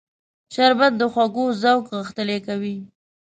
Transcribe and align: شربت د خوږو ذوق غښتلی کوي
شربت 0.53 0.93
د 0.97 1.03
خوږو 1.11 1.45
ذوق 1.61 1.83
غښتلی 1.97 2.39
کوي 2.47 2.77